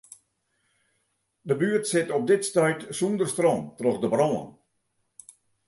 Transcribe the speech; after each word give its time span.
De 1.51 1.55
buert 1.59 1.87
sit 1.91 2.09
op 2.17 2.23
dit 2.31 2.43
stuit 2.49 2.81
sûnder 2.97 3.27
stroom 3.33 3.61
troch 3.79 3.99
de 4.03 4.09
brân. 4.13 4.35